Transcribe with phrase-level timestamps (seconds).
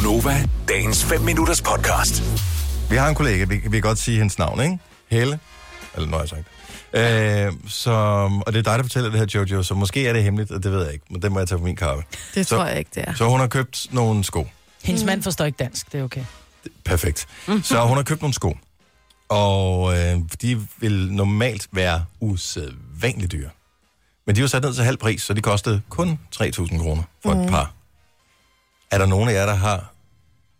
[0.00, 2.22] Gunova, dagens 5 minutters podcast.
[2.90, 4.78] Vi har en kollega, vi, vi kan godt sige hendes navn, ikke?
[5.08, 5.38] Helle.
[5.94, 6.46] Eller noget jeg sagt.
[6.92, 10.22] Øh, som, og det er dig, der fortæller det her, Jojo, så måske er det
[10.22, 12.04] hemmeligt, og det ved jeg ikke, men det må jeg tage på min kappe.
[12.34, 13.14] Det Så- tror jeg ikke, det er.
[13.14, 14.48] Så hun har købt nogle sko.
[14.84, 16.24] Hendes mand forstår ikke dansk, det er okay.
[16.84, 17.26] Perfekt.
[17.62, 18.56] Så hun har købt nogle sko,
[19.28, 23.50] og øh, de vil normalt være usædvanligt dyre.
[24.26, 27.02] Men de er jo sat ned til halv pris, så de kostede kun 3.000 kroner
[27.22, 27.72] for et par.
[28.96, 29.92] Er der nogen af jer, der har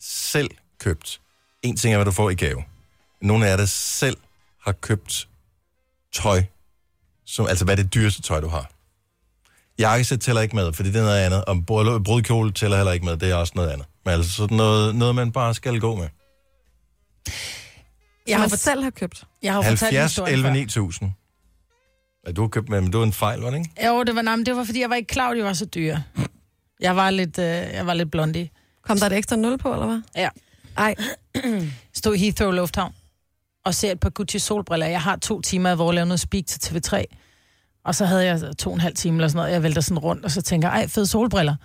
[0.00, 0.50] selv
[0.80, 1.20] købt?
[1.62, 2.64] En ting er, hvad du får i gave.
[3.22, 4.16] Nogle af jer, der selv
[4.64, 5.28] har købt
[6.14, 6.42] tøj,
[7.26, 8.70] som, altså hvad er det dyreste tøj, du har?
[9.78, 11.44] Jakkesæt tæller ikke med, fordi det er noget andet.
[11.44, 13.86] Og brud- brudkjole tæller heller ikke med, det er også noget andet.
[14.04, 16.08] Men altså sådan noget, noget man bare skal gå med.
[18.26, 19.24] Jeg har selv har købt.
[19.42, 20.54] Jeg har jo fortalt 70, historien 11, før.
[20.54, 21.12] 9000.
[22.26, 23.86] Ja, du har købt med, men det var en fejl, var det ikke?
[23.88, 25.64] Jo, det var, nej, det var fordi, jeg var ikke klar, at de var så
[25.64, 26.02] dyre.
[26.82, 28.48] Jeg var lidt, øh, jeg var lidt blondie.
[28.82, 30.00] Kom der et ekstra nul på, eller hvad?
[30.16, 30.28] Ja.
[30.76, 30.94] Ej,
[31.94, 32.94] Stod i Heathrow Lufthavn
[33.64, 34.86] og ser et par Gucci solbriller.
[34.86, 37.04] Jeg har to timer, hvor jeg laver noget speak til TV3.
[37.84, 39.52] Og så havde jeg to og en halv time eller sådan noget.
[39.52, 41.56] Jeg vælter sådan rundt, og så tænker jeg, ej, fede solbriller.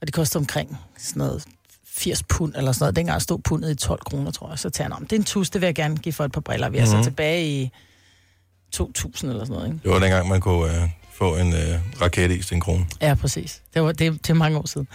[0.00, 1.44] Og det kostede omkring sådan noget
[1.86, 2.96] 80 pund eller sådan noget.
[2.96, 4.58] Dengang stod pundet i 12 kroner, tror jeg.
[4.58, 6.24] Så tager jeg, "Nå, men det er en tus, det vil jeg gerne give for
[6.24, 6.68] et par briller.
[6.68, 6.90] Vi er Mhm.
[6.90, 7.70] så tilbage i
[8.72, 9.80] 2000 eller sådan noget, ikke?
[9.82, 10.88] Det var dengang, man kunne øh,
[11.22, 12.86] få en øh, raketis til en krone.
[13.00, 13.62] Ja, præcis.
[13.74, 14.88] Det var det, det er mange år siden.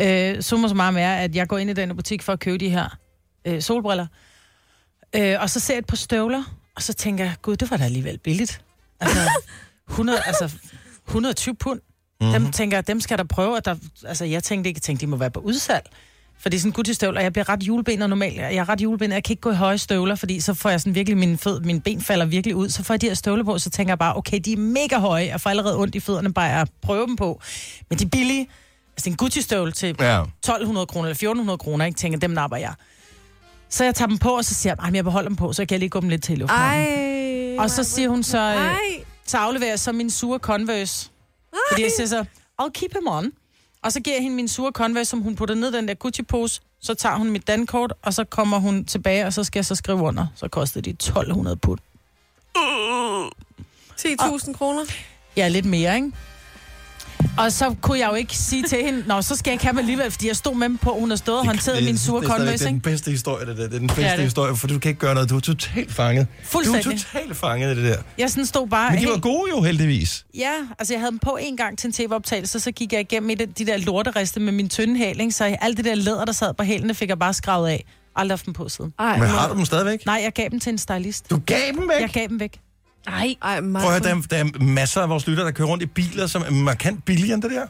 [0.00, 2.68] Øh, summa summarum er, at jeg går ind i den butik for at købe de
[2.68, 2.98] her
[3.44, 4.06] øh, solbriller.
[5.16, 6.42] Øh, og så ser jeg et par støvler,
[6.76, 8.64] og så tænker jeg, gud, det var da alligevel billigt.
[9.00, 9.30] Altså,
[9.90, 10.56] 100, altså
[11.06, 11.80] 120 pund.
[12.20, 12.32] Mm-hmm.
[12.32, 13.56] Dem tænker jeg, dem skal der prøve.
[13.56, 15.86] At der, altså, jeg tænkte ikke, jeg tænkte, de må være på udsalg.
[16.42, 18.36] Fordi sådan Gucci støvler, jeg bliver ret juleben og normalt.
[18.36, 20.80] Jeg er ret juleben, jeg kan ikke gå i høje støvler, fordi så får jeg
[20.80, 22.68] sådan virkelig, min, fød, min ben falder virkelig ud.
[22.68, 24.98] Så får jeg de her støvler på, så tænker jeg bare, okay, de er mega
[24.98, 25.26] høje.
[25.26, 27.40] Jeg får allerede ondt i fødderne bare at prøve dem på.
[27.90, 28.48] Men de er billige.
[28.96, 30.20] Altså en Gucci-støvle til Ja.
[30.22, 31.98] 1200 kroner eller 1400 kroner, ikke?
[31.98, 32.74] Tænker, dem napper jeg.
[33.68, 35.52] Så jeg tager dem på, og så siger jeg, "Ej, men jeg beholder dem på,
[35.52, 36.86] så kan jeg lige gå dem lidt til i lufthavnen.
[36.86, 37.56] ej.
[37.58, 38.76] Og så siger hun så, øh, Ej.
[39.26, 41.10] så afleverer jeg så min sure Converse.
[41.70, 42.24] Fordi jeg siger så,
[42.62, 43.32] I'll keep him on.
[43.82, 45.94] Og så giver jeg hende min sure Converse, som hun putter ned i den der
[45.94, 46.60] Gucci-pose.
[46.80, 49.74] Så tager hun mit dankort, og så kommer hun tilbage, og så skal jeg så
[49.74, 50.26] skrive under.
[50.34, 51.78] Så koster de 1200 pund.
[54.00, 54.82] 10.000 kroner.
[55.36, 56.12] Ja, lidt mere, ikke?
[57.44, 59.72] Og så kunne jeg jo ikke sige til hende, Nå, så skal jeg ikke have
[59.72, 62.22] dem alligevel, fordi jeg stod med dem på, hun har stået og håndteret min sure
[62.22, 63.62] det, er den bedste historie, det der.
[63.66, 64.24] Det er den bedste Ja, det.
[64.24, 65.30] historie, for du kan ikke gøre noget.
[65.30, 66.26] Du er totalt fanget.
[66.44, 66.84] Fuldstændig.
[66.84, 68.02] Du er totalt fanget i det der.
[68.18, 68.90] Jeg sådan stod bare...
[68.92, 70.24] Men de var gode jo heldigvis.
[70.34, 73.30] Ja, altså jeg havde dem på en gang til en tv-optagelse, så gik jeg igennem
[73.30, 75.32] et af de der lorteriste med min tynde hæl, ikke?
[75.32, 77.84] så alt det der læder, der sad på hælene, fik jeg bare skravet af.
[78.16, 78.92] Aldrig haft dem på siden.
[78.98, 80.06] Ej, Men har du dem stadigvæk?
[80.06, 81.30] Nej, jeg gav dem til en stylist.
[81.30, 82.00] Du gav dem væk?
[82.00, 82.60] Jeg gav dem væk.
[83.06, 83.34] Nej.
[83.42, 85.82] Ej, Prøv at høre, der, er- der er masser af vores lytter, der kører rundt
[85.82, 87.66] i biler, som er markant billigere end det der.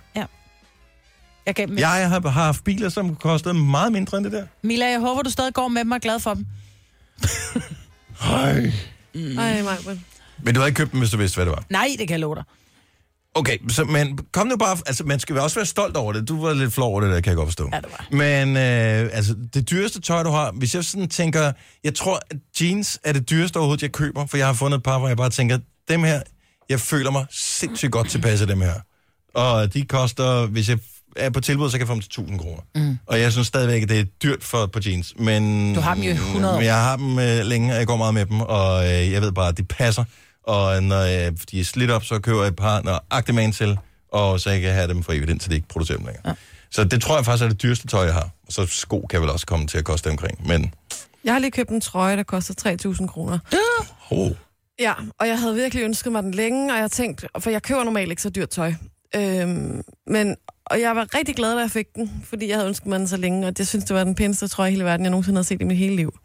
[1.46, 1.78] Jeg gav dem.
[1.78, 4.46] Jeg har, har haft biler, som kostede meget mindre end det der.
[4.62, 6.46] Mila, jeg håber, du stadig går med dem og er glad for dem.
[8.22, 8.72] Ej.
[9.14, 9.98] Ej, Majbrit.
[10.42, 11.62] Men du havde ikke købt dem, hvis du vidste, hvad det var.
[11.70, 12.44] Nej, det kan jeg love dig.
[13.34, 14.76] Okay, så, men kom nu bare...
[14.86, 16.28] Altså, man skal også være stolt over det.
[16.28, 17.68] Du var lidt flov over det der, kan jeg godt forstå.
[17.72, 18.06] Ja, det var.
[18.16, 20.52] Men øh, altså, det dyreste tøj, du har...
[20.52, 21.52] Hvis jeg sådan tænker...
[21.84, 24.26] Jeg tror, at jeans er det dyreste overhovedet, jeg køber.
[24.26, 25.58] For jeg har fundet et par, hvor jeg bare tænker,
[25.88, 26.22] dem her...
[26.68, 28.74] Jeg føler mig sindssygt godt tilpas af dem her.
[29.34, 30.46] Og de koster...
[30.46, 30.78] Hvis jeg
[31.16, 32.62] er på tilbud, så kan jeg få dem til 1000 kroner.
[32.74, 32.98] Mm.
[33.06, 35.14] Og jeg synes stadigvæk, at det er dyrt for på jeans.
[35.18, 36.58] Men, Du har dem jo i 100 år.
[36.58, 38.40] Men jeg har dem øh, længe, og jeg går meget med dem.
[38.40, 40.04] Og øh, jeg ved bare, at de passer.
[40.44, 43.78] Og når øh, de er slidt op, så køber jeg et par nøjagtigt man til.
[44.12, 46.22] Og så jeg kan have dem for evigt, indtil de ikke producerer dem længere.
[46.26, 46.32] Ja.
[46.70, 48.28] Så det tror jeg faktisk er det dyreste tøj, jeg har.
[48.46, 50.46] Og så sko kan vel også komme til at koste omkring.
[50.48, 50.74] Men,
[51.24, 53.38] Jeg har lige købt en trøje, der koster 3.000 kroner.
[54.10, 54.30] oh,
[54.80, 57.84] Ja, og jeg havde virkelig ønsket mig den længe, og jeg tænkte, for jeg køber
[57.84, 58.74] normalt ikke så dyrt tøj.
[59.16, 60.36] Øhm, men,
[60.66, 63.08] og jeg var rigtig glad, da jeg fik den, fordi jeg havde ønsket mig den
[63.08, 65.38] så længe, og jeg synes, det var den pæneste trøje i hele verden, jeg nogensinde
[65.38, 66.18] har set i mit hele liv.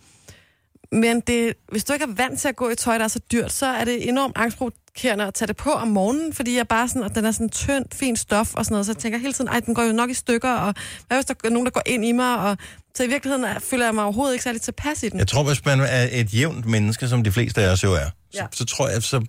[0.91, 3.19] Men det, hvis du ikke er vant til at gå i tøj, der er så
[3.31, 6.87] dyrt, så er det enormt angstprovokerende at tage det på om morgenen, fordi jeg bare
[6.87, 9.33] sådan, at den er sådan tynd, fin stof og sådan noget, så jeg tænker hele
[9.33, 10.75] tiden, ej, den går jo nok i stykker, og
[11.07, 12.57] hvad hvis der er nogen, der går ind i mig, og
[12.95, 15.19] så i virkeligheden er- føler jeg mig overhovedet ikke særlig tilpas i den.
[15.19, 17.99] jeg tror, hvis man er et jævnt menneske, som de fleste af os jo er,
[18.31, 18.45] så, Ja.
[18.53, 19.25] så tror jeg, så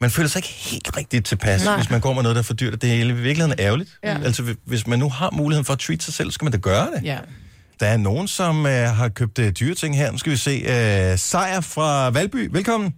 [0.00, 1.76] man føler sig ikke helt rigtigt tilpas, Nej.
[1.76, 2.82] hvis man går med noget, der er for dyrt.
[2.82, 3.98] Det er i virkeligheden ærgerligt.
[4.04, 4.18] Ja.
[4.24, 6.58] Altså, hvis man nu har muligheden for at treat sig selv, så skal man da
[6.58, 7.04] gøre det.
[7.04, 7.18] Ja.
[7.80, 10.08] Der er nogen, som øh, har købt øh, dyre ting her.
[10.12, 10.54] Nu skal vi se.
[10.74, 12.88] Øh, Sejer fra Valby, velkommen.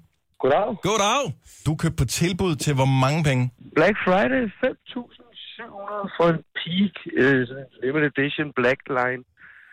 [0.43, 0.67] Goddag.
[0.89, 1.23] Goddag.
[1.67, 3.43] Du købte på tilbud til hvor mange penge?
[3.79, 9.23] Black Friday 5.700 for en peak, øh, sådan en limited edition black line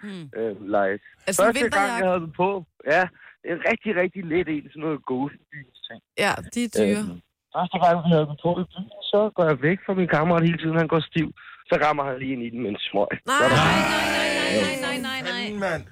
[0.03, 0.25] Mm.
[0.39, 1.01] øh, light.
[1.27, 2.50] Er en Første gang, jeg havde den på,
[2.94, 3.03] ja,
[3.51, 5.39] en rigtig, rigtig let en, sådan noget ghost
[5.88, 6.00] ting.
[6.23, 7.01] Ja, de er dyre.
[7.07, 7.17] Øhm,
[7.56, 10.44] første gang, vi havde den på i byen, så går jeg væk fra min kammerat
[10.47, 11.27] hele tiden, han går stiv.
[11.69, 13.07] Så rammer han lige ind i den med en smøg.
[13.25, 14.27] Nej, nej, nej,
[14.62, 15.60] nej, nej, nej, nej, nej.
[15.66, 15.83] Mand.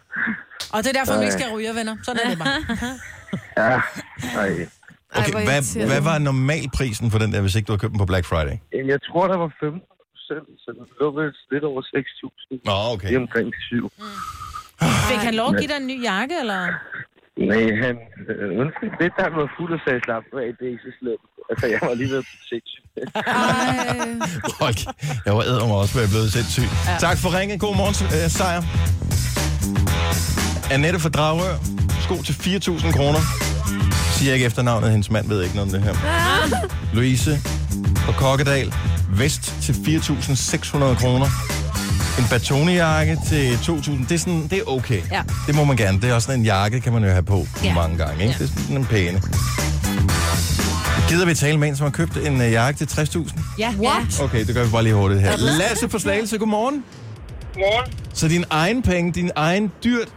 [0.74, 1.96] Og det er derfor, vi ikke skal ryge, venner.
[2.06, 2.60] Sådan er det bare.
[3.58, 3.82] Ja, ej.
[4.38, 4.68] Ej,
[5.20, 8.00] Okay, hvor hvad, hvad var normalprisen for den der, hvis ikke du har købt den
[8.04, 8.56] på Black Friday?
[8.74, 9.82] Jamen, Jeg tror, der var 15
[10.14, 12.62] procent, så det lå vel lidt over 6.000.
[12.70, 13.08] Nå, okay.
[13.10, 13.92] Det er omkring 7.
[15.10, 16.62] Fik han lov at give dig en ny jakke, eller?
[17.38, 17.96] Nej, han
[18.30, 21.26] øh, undskyld lidt, han var fuld og sagde slap af, det er ikke så slemt.
[21.50, 22.84] Altså, jeg var lige ved at blive sindssyg.
[24.68, 24.76] Ej.
[25.26, 26.68] Jeg var æder mig også, hvor jeg blev sindssyg.
[26.88, 26.96] Ja.
[27.08, 27.60] Tak for ringen.
[27.66, 28.62] God morgen, øh, Sejr.
[30.74, 31.56] Annette fra Dragør.
[32.06, 33.22] Sko til 4.000 kroner.
[34.18, 34.92] Siger ikke efternavnet.
[34.92, 35.96] Hendes mand ved ikke noget om det her.
[36.98, 37.32] Louise
[38.06, 38.74] fra Kokkedal.
[39.22, 41.57] Vest til 4.600 kroner.
[42.18, 43.92] En batonijakke til 2.000.
[43.92, 45.02] Det er, sådan, det er okay.
[45.12, 45.24] Ja.
[45.48, 46.02] Det må man gerne.
[46.02, 47.74] Det er også sådan en jakke, kan man jo have på ja.
[47.74, 48.14] Mange gange.
[48.24, 48.36] Ikke?
[48.40, 48.46] Ja.
[48.46, 49.22] Det er sådan en pæne.
[51.10, 53.40] Gider vi tale med en, som har købt en uh, jakke til 60.000?
[53.60, 53.74] Ja.
[53.80, 54.22] What?
[54.22, 55.38] Okay, det gør vi bare lige hurtigt her.
[55.38, 56.84] Lasse på Slagelse, godmorgen.
[57.56, 57.94] Morgen.
[58.14, 60.08] Så din egen penge, din egen dyrt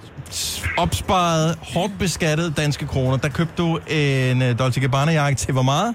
[0.78, 5.62] opsparet, hårdt beskattede danske kroner, der købte du en uh, Dolce Gabbana jakke til hvor
[5.62, 5.94] meget?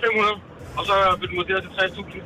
[0.00, 0.34] 500.
[0.76, 2.20] Og så blev den vurderet til 60.000.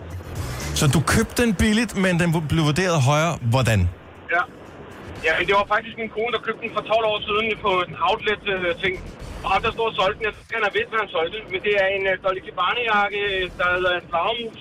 [0.80, 3.34] Så du købte den billigt, men den blev vurderet højere.
[3.54, 3.80] Hvordan?
[4.34, 4.42] Ja.
[5.26, 7.70] Ja, men det var faktisk min kone, der købte den for 12 år siden på
[7.86, 8.94] en outlet-ting.
[9.44, 11.36] Og ham, der stod og solgte den, jeg kan have ved, hvad han solgte.
[11.52, 13.20] Men det er en uh, Dolce Gabbana-jakke,
[13.58, 14.60] der hedder en flagermus.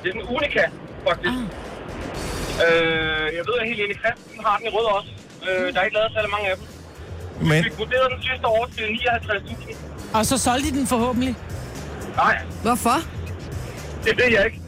[0.00, 0.64] Det er en unika,
[1.06, 1.38] faktisk.
[1.40, 2.64] Ah.
[2.64, 5.10] Øh, jeg ved, at Helene Christensen har den i rød også.
[5.46, 6.66] Øh, der er ikke lavet særlig mange af dem.
[7.50, 10.16] Men, Vi vurderede den sidste år til 59.000.
[10.16, 11.32] Og så solgte de den forhåbentlig.
[12.22, 12.34] Nej,
[12.66, 12.98] Hvorfor?
[14.06, 14.63] det ved jeg ikke.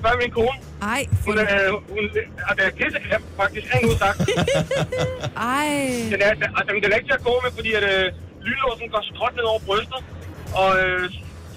[0.00, 0.58] Spørg min kone.
[0.94, 1.44] Ej, Hun, for...
[1.54, 2.04] øh, hun,
[2.48, 4.18] og det er pissekrem, faktisk, rent ud sagt.
[5.54, 5.70] Ej.
[6.12, 8.06] Den er, altså, den er ikke til at gå med, fordi at, øh,
[8.46, 10.00] lynlåsen går skråt ned over brystet.
[10.60, 11.02] Og øh,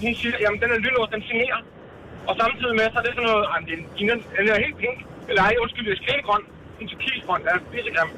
[0.03, 1.61] hun siger, jamen den er lynlås, den signerer.
[2.29, 4.97] Og samtidig med, så er det sådan noget, jamen, den, den, den er helt pink.
[5.29, 6.43] Eller ej, undskyld, det er skælgrøn.
[6.81, 8.09] En turkisgrøn, der er pissegrim.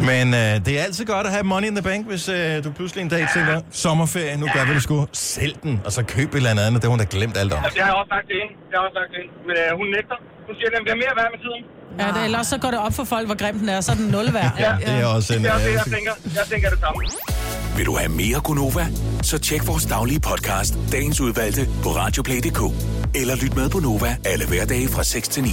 [0.00, 2.70] Men øh, det er altid godt at have money in the bank, hvis øh, du
[2.70, 5.06] pludselig en dag tænker, sommerferie, nu gør vi det sgu.
[5.12, 7.64] Sælg den, og så køb et eller andet, det har hun da glemt alt om.
[7.64, 8.26] Altså, det har jeg også sagt.
[8.28, 9.30] Det har jeg også sagt hende.
[9.48, 10.16] Men øh, hun nægter.
[10.46, 11.62] Hun siger, at den bliver mere værd med tiden.
[12.00, 13.96] Ja, det, ellers så går det op for folk, hvor grim den er, så er
[13.96, 14.52] den nul værd.
[14.58, 15.42] Ja, det er også en...
[15.42, 16.12] Det er også det, øh, jeg tænker.
[16.38, 16.98] Jeg tænker det samme.
[17.76, 18.86] Vil du have mere Gunova?
[19.22, 22.60] Så tjek vores daglige podcast, dagens udvalgte, på radioplay.dk.
[23.20, 25.48] Eller lyt med på Nova alle hverdage fra 6 til 9.